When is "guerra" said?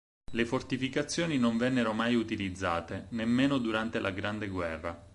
4.47-4.99